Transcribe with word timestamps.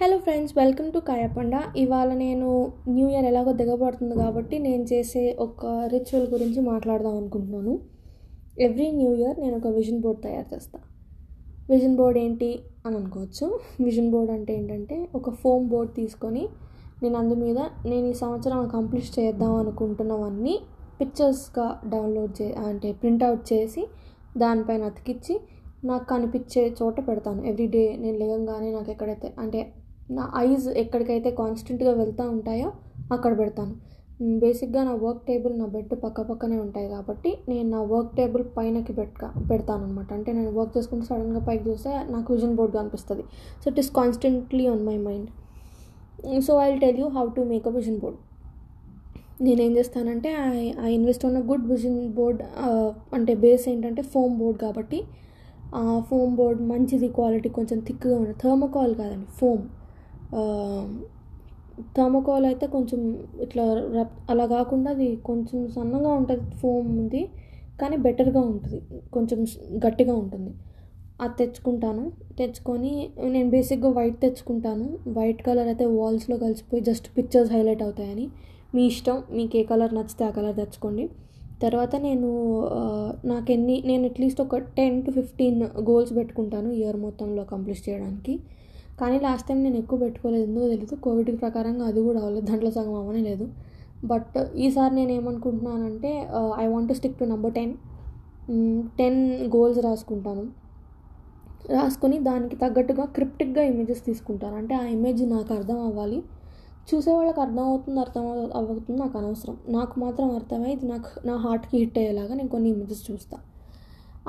Hello 0.00 0.16
friends 0.24 0.52
welcome 0.58 0.88
to 0.94 0.98
కాయపండ 1.08 1.54
ఇవాళ 1.82 2.08
నేను 2.22 2.48
న్యూ 2.94 3.04
ఇయర్ 3.12 3.26
ఎలాగో 3.28 3.52
దిగబడుతుంది 3.60 4.14
కాబట్టి 4.14 4.56
నేను 4.66 4.84
చేసే 4.90 5.22
ఒక 5.44 5.62
రిచువల్ 5.92 6.26
గురించి 6.32 6.60
మాట్లాడదాం 6.68 7.14
అనుకుంటున్నాను. 7.20 7.74
ఎవ్రీ 8.66 8.88
న్యూ 8.98 9.12
ఇయర్ 9.20 9.38
నేను 9.42 9.54
ఒక 9.60 9.70
విజన్ 9.76 10.00
బోర్డ్ 10.00 10.20
తయారు 10.26 10.48
చేస్తాను 10.52 10.84
విజన్ 11.70 11.96
బోర్డ్ 12.00 12.18
ఏంటి 12.24 12.50
అని 12.86 12.98
అనుకోవచ్చు. 13.00 13.46
విజన్ 13.86 14.10
బోర్డ్ 14.14 14.32
అంటే 14.36 14.54
ఏంటంటే 14.58 14.98
ఒక 15.14 15.32
ఫోమ్ 15.40 15.64
బోర్డ్ 15.72 15.94
తీసుకొని 16.00 16.44
నేను 17.02 17.18
అందు 17.22 17.38
మీద 17.44 17.58
నేను 17.90 18.04
ఈ 18.12 18.14
సంవత్సరం 18.22 18.68
కంప్లీట్ 18.76 19.10
చేద్దాం 19.18 19.54
అనుకుంటున్నవన్నీ 19.62 20.54
పిక్చర్స్గా 21.00 21.66
డౌన్లోడ్ 21.94 22.36
చే 22.40 22.50
అంటే 22.66 22.90
ప్రింట్అవుట్ 23.00 23.46
చేసి 23.52 23.84
దానిపైన 24.44 24.84
అతికిచ్చి 24.92 25.36
నాకు 25.84 26.06
కనిపించే 26.14 26.62
చోట 26.82 26.96
పెడతాను. 27.08 27.40
ఎవ్రీడే 27.50 27.86
నేను 28.04 28.16
లేగంగానే 28.24 28.70
నాకు 28.78 28.90
ఎక్కడైతే 28.96 29.30
అంటే 29.44 29.60
నా 30.16 30.24
ఐజ్ 30.46 30.66
ఎక్కడికైతే 30.82 31.30
కాన్స్టెంట్గా 31.40 31.92
వెళ్తూ 32.00 32.24
ఉంటాయో 32.34 32.68
అక్కడ 33.14 33.32
పెడతాను. 33.40 33.74
బేసిక్గా 34.42 34.82
నా 34.88 34.92
వర్క్ 35.02 35.22
టేబుల్ 35.28 35.54
నా 35.60 35.66
బెడ్ 35.72 35.90
పక్క 36.04 36.20
పక్కనే 36.28 36.58
ఉంటాయి 36.64 36.88
కాబట్టి 36.92 37.30
నేను 37.48 37.68
నా 37.70 37.80
వర్క్ 37.90 38.12
టేబుల్ 38.16 38.44
పైనకి 38.56 38.92
పెట్టుక 38.98 39.24
పెడతాను 39.50 39.82
అనమాట 39.86 40.10
అంటే 40.12 40.30
నేను 40.32 40.52
వర్క్ 40.58 40.72
చేసుకుంటే 40.76 41.06
సడన్గా 41.06 41.42
పైకి 41.48 41.64
చూస్తే 41.68 41.90
నాకు 42.10 42.28
విజన్ 42.34 42.54
బోర్డ్ 42.58 42.72
కనిపిస్తుంది. 42.78 43.24
So 43.60 43.66
it 43.70 43.80
is 43.82 43.90
constantly 43.90 44.64
on 44.66 44.82
my 44.86 44.96
mind 45.08 45.28
so 46.46 46.54
I 46.60 46.70
tell 46.84 46.98
you 46.98 47.08
how 47.08 47.26
to 47.36 47.42
make 47.52 47.66
a 47.68 47.70
vision 47.70 47.98
board 47.98 48.18
నేనేం 49.40 49.72
చేస్తానంటే 49.76 50.30
I 50.54 50.60
I 50.82 50.90
invest 50.94 51.26
on 51.26 51.36
good 51.50 51.66
vision 51.72 51.98
board 52.18 52.42
అంటే 53.14 53.34
బేస్ 53.34 53.68
ఏంటంటే 53.68 54.02
ఫోమ్ 54.12 54.34
బోర్డ్ 54.38 54.58
కాబట్టి 54.58 55.00
ఫోమ్ 56.10 56.32
బోర్డ్ 56.36 56.62
మంచిది 56.62 57.08
quality 57.08 57.48
కొంచెం 57.48 57.78
థిక్గా 57.80 58.14
ఉంటుంది 58.16 58.38
థర్మోకాల్ 58.44 58.94
కాదండి 58.94 59.28
ఫోమ్ 59.32 59.64
థర్మోకాల్ 61.96 62.46
అయితే 62.46 62.66
కొంచెం 62.66 63.00
ఇట్లా 63.44 63.64
రబ్ 63.96 64.14
అలా 64.30 64.46
కాకుండా 64.46 64.90
అది 64.90 65.16
కొంచెం 65.16 65.58
సన్నగా 65.76 66.12
ఉంటుంది 66.12 66.44
ఫోమ్ 66.62 66.88
ఉంది 66.98 67.22
కానీ 67.80 67.96
బెటర్గా 67.96 68.40
ఉంటుంది. 68.40 68.78
కొంచెం 69.14 69.38
గట్టిగా 69.86 70.14
ఉంటుంది. 70.14 70.52
అది 71.20 71.34
తెచ్చుకుంటాను. 71.40 72.04
తెచ్చుకొని 72.38 72.92
నేను 73.34 73.50
బేసిక్గా 73.50 73.90
వైట్ 73.98 74.18
తెచ్చుకుంటాను. 74.20 74.86
వైట్ 75.18 75.42
కలర్ 75.42 75.68
అయితే 75.72 75.84
వాల్స్లో 75.84 76.36
కలిసిపోయి 76.36 76.82
జస్ట్ 76.82 77.08
పిక్చర్స్ 77.16 77.52
హైలైట్ 77.52 77.82
అవుతాయని. 77.82 78.26
మీ 78.74 78.86
ఇష్టం. 78.86 79.22
మీకు 79.30 79.56
ఏ 79.56 79.62
కలర్ 79.62 79.94
నచ్చితే 79.94 80.24
ఆ 80.24 80.30
కలర్ 80.30 80.56
తెచ్చుకోండి. 80.56 81.04
తర్వాత 81.62 81.96
నేను 81.96 82.30
నాకు 83.24 83.52
ఎన్ని 83.52 83.82
నేను 83.86 84.04
అట్లీస్ట్ 84.04 84.40
ఒక 84.40 84.56
టెన్ 84.56 85.02
టు 85.02 85.10
ఫిఫ్టీన్ 85.10 85.62
గోల్స్ 85.90 86.16
పెట్టుకుంటాను 86.16 86.70
ఇయర్ 86.72 86.96
మొత్తంలో 86.96 87.44
కంప్లీట్ 87.44 87.82
చేయడానికి. 87.88 88.34
కానీ 89.00 89.16
లాస్ట్ 89.26 89.46
టైం 89.48 89.58
నేను 89.66 89.78
ఎక్కువ 89.82 89.96
పెట్టుకోలేదు. 90.04 90.44
ఎందుకో 90.48 90.66
తెలియదు 90.72 90.96
కోవిడ్ 91.06 91.30
ప్రకారంగా 91.42 91.84
అది 91.90 92.00
కూడా 92.06 92.18
అవ్వలేదు. 92.22 92.46
దాంట్లో 92.50 92.70
సగం 92.76 92.94
అవ్వనే 93.00 93.22
లేదు. 93.30 93.46
బట్ 94.10 94.36
ఈసారి 94.64 94.92
నేను 95.00 95.12
ఏమనుకుంటున్నానంటే 95.18 96.10
I 96.62 96.66
want 96.72 96.88
to 96.90 96.96
stick 96.98 97.18
to 97.20 97.26
number 97.32 97.54
ten 97.58 97.74
ten 98.98 99.20
goals 99.54 99.80
రాసుకుంటాను. 99.88 100.44
రాసుకొని 101.76 102.16
దానికి 102.28 102.56
తగ్గట్టుగా 102.56 103.04
క్రిప్టిక్గా 103.16 103.62
ఇమేజెస్ 103.70 104.02
తీసుకుంటాను. 104.08 104.56
అంటే 104.60 104.74
ఆ 104.80 104.84
ఇమేజ్ 104.96 105.22
నాకు 105.34 105.50
అర్థం 105.58 105.78
అవ్వాలి. 105.88 106.18
చూసే 106.90 107.12
వాళ్ళకి 107.18 107.40
అర్థం 107.44 107.64
అవుతుంది 107.70 107.98
అర్థం 108.04 108.24
అవుతుంది 108.60 108.98
నాకు 109.04 109.16
అనవసరం. 109.20 109.56
నాకు 109.78 109.94
మాత్రం 110.04 110.28
అర్థమై 110.38 110.70
ఇది 110.76 110.86
నాకు 110.92 111.10
నా 111.28 111.36
హార్ట్కి 111.44 111.76
హిట్ 111.82 111.98
అయ్యేలాగా 112.02 112.34
నేను 112.40 112.50
కొన్ని 112.54 112.68
ఇమేజెస్ 112.74 113.02
చూస్తాను 113.10 113.44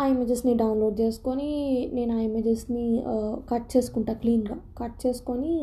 ఆ 0.02 0.03
ఇమేజెస్ని 0.14 0.53
డౌన్లోడ్ 0.62 0.98
చేసుకొని 1.02 1.50
నేను 1.98 2.12
ఆ 2.17 2.22
ఇమేజెస్ని 2.28 2.86
కట్ 3.52 3.67
చేసుకుంటా 3.73 4.14
క్లీన్గా. 4.14 4.58
కట్ 4.80 4.98
చేసుకొని 5.06 5.54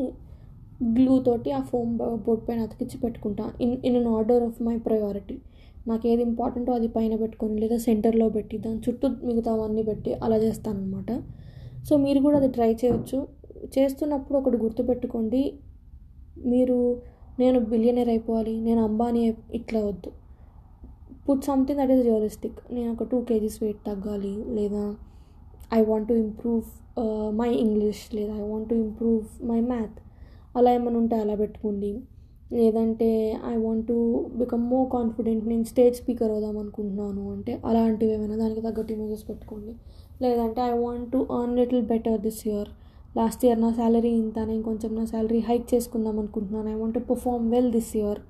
గ్లూ 0.95 1.13
తోటి 1.27 1.49
ఆ 1.51 1.59
ఫోమ్ 1.69 1.91
బోర్డ్ 2.25 2.43
పైన 2.47 2.65
అతికిచ్చి 2.67 2.97
పెట్టుకుంటా. 3.03 3.45
In 3.65 3.75
in 3.87 3.97
an 3.97 4.09
order 4.17 4.43
of 4.43 4.59
my 4.67 4.75
priority. 4.87 5.37
నాకు 5.87 6.03
ఏది 6.11 6.21
ఇంపార్టెంటో 6.21 6.71
అది 6.73 6.87
పైన 6.87 7.13
పెట్టుకొని 7.15 7.55
లేదా 7.63 7.77
సెంటర్లో 7.77 8.27
పెట్టి 8.29 8.57
దాని 8.57 8.79
చుట్టూ 8.87 9.07
మిగతావన్నీ 9.29 9.83
పెట్టి 9.83 10.11
అలా 10.25 10.37
చేస్తాను 10.45 10.79
అనమాట 10.83 11.11
సో 11.87 11.95
మీరు 12.05 12.19
కూడా 12.25 12.37
అది 12.41 12.49
ట్రై 12.57 12.71
చేయొచ్చు. 12.83 13.17
చేస్తున్నప్పుడు 13.75 14.37
ఒకటి 14.41 14.57
గుర్తుపెట్టుకోండి. 14.57 15.43
మీరు 16.53 16.77
నేను 17.39 17.59
బిలియనర్ 17.71 18.09
అయిపోవాలి 18.09 18.53
నేను 18.67 18.81
అంబానీ 18.83 19.21
ఇట్లా 19.59 19.79
వద్దు. 19.85 20.09
Put 21.27 21.45
something 21.49 21.79
that 21.81 21.91
is 21.93 22.01
realistic 22.07 22.57
నేను 22.73 22.89
ఒక 22.95 23.03
టూ 23.11 23.17
కేజీస్ 23.29 23.55
వెయిట్ 23.61 23.79
తగ్గాలి 23.87 24.33
లేదా 24.57 24.83
I 25.77 25.79
want 25.87 26.07
to 26.09 26.15
improve 26.23 26.65
my 27.39 27.47
English 27.63 28.01
లేదా 28.17 28.33
I 28.41 28.43
want 28.51 28.67
to 28.71 28.75
improve 28.83 29.23
my 29.51 29.57
math 29.71 29.95
అలా 30.57 30.71
ఏమైనా 30.77 30.97
ఉంటే 30.99 31.15
అలా 31.23 31.35
పెట్టుకోండి. 31.41 31.91
లేదంటే 32.57 33.09
I 33.53 33.55
want 33.63 33.85
to 33.91 33.97
become 34.41 34.63
more 34.73 34.85
confident 34.97 35.45
నేను 35.51 35.65
స్టేజ్ 35.71 35.95
స్పీకర్ 36.01 36.31
అవుదాం 36.35 36.55
అనుకుంటున్నాను 36.63 37.23
అంటే 37.31 37.53
అలాంటివి 37.69 38.13
ఏమైనా 38.17 38.37
దానికి 38.43 38.61
తగ్గట్టు 38.67 38.93
ఇమేజెస్ 38.97 39.25
పెట్టుకోండి. 39.29 39.73
లేదంటే 40.23 40.61
I 40.71 40.75
want 40.85 41.09
to 41.15 41.21
earn 41.39 41.55
little 41.61 41.83
better 41.93 42.21
this 42.27 42.41
year 42.47 42.69
last 43.17 43.43
year 43.45 43.59
నా 43.65 43.71
శాలరీ 43.79 44.13
ఇంత 44.23 44.37
నేను 44.51 44.63
కొంచెం 44.69 44.93
నా 44.99 45.05
శాలరీ 45.13 45.41
హైక్ 45.49 45.67
చేసుకుందాం 45.73 46.15
అనుకుంటున్నాను. 46.23 46.69
I 46.75 46.77
want 46.83 46.95
to 46.99 47.03
perform 47.11 47.45
well 47.55 47.71
this 47.77 47.93
year 48.01 48.21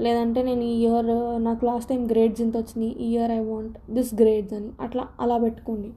లేదంటే 0.00 0.42
నేను 0.42 0.62
ఈ 0.62 0.72
ఇయర్ 0.82 1.06
నాకు 1.44 1.64
లాస్ట్ 1.64 1.90
టైం 1.90 2.10
గ్రేడ్స్ 2.10 2.40
ఇంత 2.40 2.56
వచ్చినాయి 2.56 2.92
ఈ 2.92 3.10
year 3.10 3.30
I 3.30 3.38
want 3.38 3.76
this 3.90 4.14
grades 4.14 4.54
అని. 4.54 4.70
అట్లా 4.80 5.06
అలా 5.20 5.38
పెట్టుకోండి. 5.38 5.90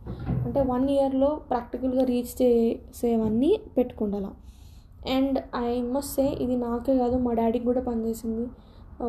అంటే 0.45 0.61
వన్ 0.61 0.89
ఇయర్లో 0.89 1.41
ప్రాక్టికల్గా 1.49 2.03
రీచ్ 2.03 2.41
చేసేవన్నీ 2.41 3.61
పెట్టుకోండి 3.77 4.17
అలా 4.17 4.31
అండ్ 5.15 5.39
ఐ 5.55 5.81
మస్ట్ 5.81 6.15
సే 6.15 6.25
ఇది 6.41 6.55
నాకే 6.57 6.97
కాదు 6.97 7.17
మా 7.17 7.33
డాడీకి 7.33 7.65
కూడా 7.65 7.81
పనిచేసింది 7.81 8.47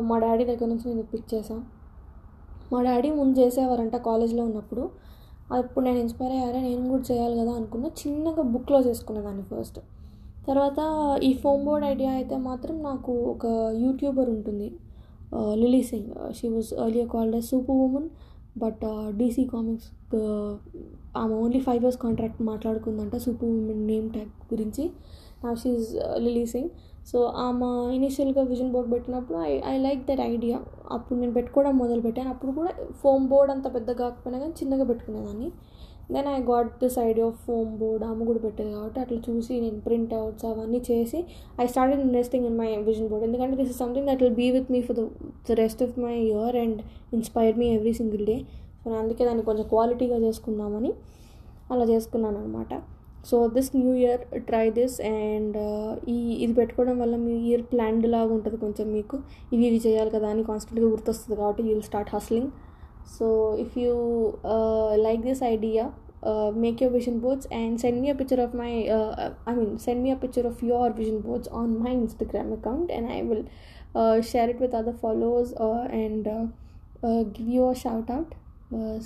మా 0.01 0.19
డాడీ 0.19 0.45
దగ్గర 0.45 0.65
నుంచి 0.65 0.87
నేను 0.87 1.03
పిక్ 1.03 1.53
మా 2.73 2.81
డాడీ 2.81 3.09
ముందు 3.11 3.39
చేసేవారంట 3.39 3.95
కాలేజ్లో 3.95 4.43
ఉన్నప్పుడు. 4.43 4.89
అప్పుడు 5.53 5.85
నేను 5.85 5.97
ఇన్స్పైర్ 5.97 6.31
అయ్యారా 6.31 6.59
నేను 6.61 6.89
కూడా 6.89 7.03
చేయాలి 7.11 7.35
కదా 7.39 7.51
అనుకున్న. 7.51 7.85
చిన్నగా 7.85 8.41
బుక్లో 8.41 8.79
చేసుకునేదాన్ని 8.79 9.43
ఫస్ట్ 9.43 9.79
తర్వాత 10.47 10.79
ఈ 11.27 11.31
ఫోమ్ 11.41 11.63
బోర్డ్ 11.67 11.85
ఐడియా 11.93 12.11
అయితే 12.19 12.35
మాత్రం 12.49 12.75
నాకు 12.89 13.13
ఒక 13.33 13.45
యూట్యూబర్ 13.83 14.29
ఉంటుంది 14.35 14.69
Lilly 15.61 15.81
Singh. 15.89 16.11
She 16.37 16.47
was 16.55 16.69
earlier 16.85 17.09
called 17.15 17.35
a 17.39 17.43
super 17.49 17.81
woman 17.87 18.07
but 18.63 18.83
DC 19.19 19.43
comics 19.51 19.89
ఆమె 21.21 21.33
ఓన్లీ 21.43 21.59
ఫైవ్ 21.67 21.83
ఇయర్స్ 21.83 21.99
కాంట్రాక్ట్ 22.05 22.41
మాట్లాడుకుందంట 22.51 23.15
సూపర్ 23.25 23.49
ఉమెన్ 23.51 23.83
నేమ్ 23.91 24.07
ట్యాగ్ 24.15 24.33
గురించి 24.53 24.85
నా 25.43 25.51
షీఈ్ 25.61 25.85
లిలీ 26.25 26.45
సింగ్. 26.53 26.71
సో 27.11 27.19
ఆమె 27.45 27.67
ఇనిషియల్గా 27.97 28.41
విజన్ 28.49 28.71
బోర్డ్ 28.73 28.89
పెట్టినప్పుడు 28.93 29.37
I 29.49 29.53
I 29.71 29.75
like 29.85 30.01
that 30.09 30.21
idea 30.33 30.57
అప్పుడు 30.95 31.15
నేను 31.21 31.33
పెట్టుకోవడం 31.37 31.73
మొదలు 31.83 32.01
పెట్టాను 32.07 32.29
అప్పుడు 32.33 32.51
కూడా 32.59 32.71
ఫోమ్ 33.01 33.23
బోర్డ్ 33.31 33.51
అంత 33.55 33.67
పెద్ద 33.75 33.89
కాకపోయినా 34.01 34.39
కానీ 34.43 34.53
చిన్నగా 34.61 34.85
పెట్టుకునేదాన్ని. 34.91 35.49
Then 36.11 36.27
I 36.27 36.37
got 36.43 36.71
this 36.81 36.97
idea 37.01 37.25
of 37.27 37.37
foam 37.45 37.71
board 37.77 38.03
ఆమె 38.03 38.23
కూడా 38.25 38.39
పెట్టేది 38.39 38.71
కాబట్టి 38.71 38.99
అట్లా 38.99 39.19
చూసి 39.27 39.53
నేను 39.59 39.79
ప్రింట్ 39.79 40.13
అవుట్స్ 40.13 40.45
అవన్నీ 40.45 40.79
చేసి 40.89 41.19
I 41.61 41.67
start 41.67 41.93
investing 41.99 42.45
in 42.45 42.57
my 42.57 42.69
vision 42.87 43.09
board 43.09 43.25
ఎందుకంటే 43.27 43.57
this 43.57 43.69
is 43.69 43.79
something 43.79 44.07
that 44.07 44.23
will 44.23 44.35
be 44.35 44.47
with 44.51 44.71
me 44.71 44.81
for 44.81 44.97
the 45.49 45.57
rest 45.59 45.83
of 45.83 45.93
my 45.99 46.15
year 46.23 46.57
and 46.57 46.79
inspire 47.13 47.55
me 47.57 47.67
every 47.73 47.93
single 47.93 48.25
day 48.25 48.37
so 48.75 48.89
నేను 48.89 48.99
అందుకే 49.01 49.25
దాన్ని 49.25 49.43
కొంచెం 49.43 49.67
క్వాలిటీగా 49.69 50.17
చేసుకుందామని 50.19 50.91
అలా 51.71 51.85
చేసుకున్నాను 51.85 52.37
అనమాట 52.37 52.73
so 53.25 53.47
this 53.47 53.69
new 53.75 53.91
year 53.95 54.21
try 54.45 54.69
this 54.69 54.95
and 55.09 55.57
ఈ 56.09 56.17
ఇది 56.35 56.53
పెట్టుకోవడం 56.53 56.99
వల్ల 56.99 57.15
మీ 57.17 57.33
ఇయర్ 57.47 57.63
ప్లాన్డ్ 57.71 58.07
లాగా 58.07 58.31
ఉంటుంది 58.33 58.57
కొంచెం 58.57 58.87
మీకు. 58.93 59.17
ఇవి 59.51 59.63
ఇవి 59.67 59.79
చేయాలి 59.85 60.09
కదా 60.09 60.29
అని 60.29 60.43
కాన్స్టెంట్గా 60.43 60.87
గుర్తొస్తుంది 60.87 61.35
కాబట్టి 61.37 61.63
you 61.63 61.69
will 61.69 61.83
start 61.83 62.11
hustling 62.15 62.49
so 63.16 63.26
if 63.64 63.76
you 63.78 63.94
like 65.06 65.22
this 65.30 65.44
idea 65.54 65.86
make 66.54 66.78
your 66.82 66.90
vision 66.90 67.16
boards 67.18 67.46
and 67.56 67.80
send 67.80 67.96
me 68.02 68.08
a 68.10 68.14
picture 68.20 68.38
of 68.44 68.52
my 68.54 68.70
uh, 68.88 69.10
i 69.50 69.54
mean 69.54 69.68
send 69.78 69.98
me 70.04 70.10
a 70.10 70.16
picture 70.16 70.44
of 70.50 70.62
your 70.62 70.86
vision 70.92 71.18
boards 71.20 71.48
on 71.60 71.68
my 71.84 71.92
instagram 71.96 72.48
account 72.56 72.90
and 72.96 73.04
i 73.16 73.20
will 73.22 73.42
uh, 73.94 74.16
share 74.30 74.48
it 74.52 74.58
with 74.58 74.72
other 74.74 74.94
followers 75.02 75.50
uh, 75.66 75.84
and 76.02 76.24
give 77.32 77.48
you 77.56 77.64
a 77.68 77.76
shout 77.84 78.08
out 78.10 78.30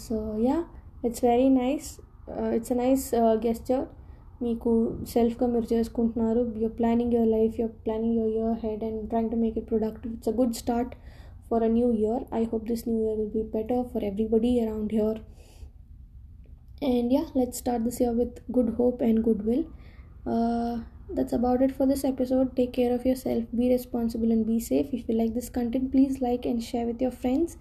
so 0.07 0.17
yeah 0.41 0.63
it's 1.03 1.21
very 1.21 1.49
nice 1.65 1.89
it's 2.57 2.71
a 2.71 2.79
nice 2.85 3.07
gesture 3.41 3.83
మీకు 4.45 4.71
సెల్ఫ్గా 5.13 5.47
మీరు 5.47 5.67
చేసుకుంటున్నారు 5.73 6.43
your 6.61 6.77
planning 6.79 7.15
your 7.17 7.33
life 7.37 7.55
your 7.61 7.73
planning 7.87 8.15
your 8.19 8.31
year 8.37 8.55
ahead 8.63 8.85
and 8.85 9.01
trying 9.11 9.31
to 9.33 9.39
make 9.43 9.57
it 9.61 9.67
productive 9.67 10.13
it's 10.15 10.31
a 10.33 10.35
good 10.39 10.55
start 10.61 10.93
for 11.50 11.64
a 11.64 11.70
new 11.70 11.94
year. 11.94 12.20
I 12.32 12.44
hope 12.44 12.68
this 12.68 12.86
new 12.86 13.00
year 13.06 13.16
will 13.16 13.30
be 13.30 13.44
better 13.44 13.84
for 13.92 14.04
everybody 14.04 14.64
around 14.66 14.92
here. 14.92 15.16
And 16.82 17.12
yeah 17.12 17.28
let's 17.34 17.58
start 17.58 17.84
this 17.86 18.00
year 18.00 18.12
with 18.12 18.40
good 18.52 18.74
hope 18.78 19.02
and 19.02 19.24
goodwill. 19.24 19.66
Uh, 20.26 20.80
that's 21.10 21.34
about 21.34 21.62
it 21.62 21.76
for 21.76 21.86
this 21.86 22.04
episode. 22.04 22.56
Take 22.56 22.74
care 22.74 22.94
of 22.94 23.06
yourself. 23.06 23.44
Be 23.56 23.70
responsible 23.70 24.32
and 24.32 24.46
be 24.46 24.60
safe. 24.60 24.88
If 24.92 25.08
you 25.08 25.16
like 25.16 25.34
this 25.34 25.50
content 25.50 25.92
please 25.92 26.20
like 26.22 26.46
and 26.46 26.64
share 26.64 26.86
with 26.86 27.02
your 27.02 27.12
friends. 27.12 27.58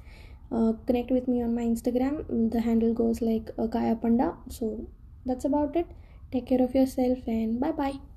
Uh, 0.53 0.73
connect 0.87 1.11
with 1.11 1.27
me 1.29 1.43
on 1.43 1.55
my 1.55 1.63
instagram. 1.63 2.51
The 2.51 2.61
handle 2.61 2.95
goes 2.95 3.21
like 3.21 3.51
uh, 3.59 3.69
kaya 3.69 3.97
panda. 3.97 4.35
So 4.49 4.87
that's 5.27 5.45
about 5.45 5.77
it. 5.77 5.87
Take 6.33 6.47
care 6.47 6.63
of 6.63 6.75
yourself 6.75 7.19
and 7.27 7.61
bye 7.61 7.73
bye 7.73 8.14